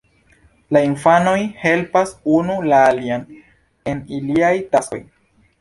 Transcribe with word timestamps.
La 0.77 0.81
infanoj 0.85 1.35
helpas 1.65 2.15
unu 2.37 2.57
la 2.71 2.81
alian 2.89 3.29
en 3.93 4.03
iliaj 4.21 4.53
taskoj. 4.75 5.05